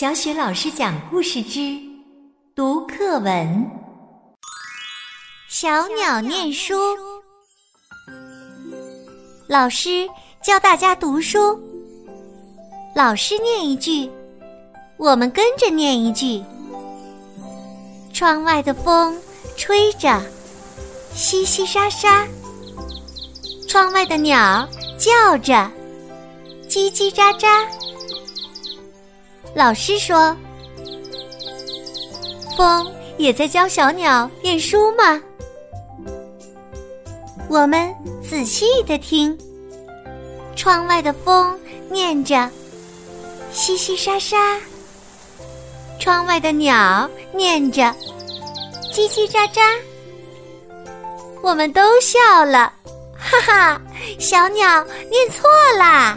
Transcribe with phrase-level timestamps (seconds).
[0.00, 1.76] 小雪老师讲故事之
[2.54, 3.68] 读课文：
[5.48, 6.76] 小鸟念书。
[9.48, 10.08] 老师
[10.40, 11.60] 教大家读书，
[12.94, 14.08] 老师念一句，
[14.98, 16.44] 我们跟着念一句。
[18.12, 19.20] 窗外的风
[19.56, 20.10] 吹着，
[21.16, 22.24] 淅淅沙沙；
[23.66, 24.64] 窗外的鸟
[24.96, 25.68] 叫着，
[26.68, 27.66] 叽叽喳喳。
[29.58, 30.36] 老师说
[32.56, 35.20] ：“风也在教小鸟念书吗？”
[37.50, 39.36] 我们仔细的听，
[40.54, 41.58] 窗外的风
[41.90, 42.36] 念着
[43.52, 44.36] “淅淅沙沙”，
[45.98, 47.82] 窗外的鸟念着
[48.94, 49.60] “叽叽喳喳”，
[51.42, 52.72] 我们都笑了，
[53.18, 53.82] 哈哈！
[54.20, 56.16] 小鸟念错啦。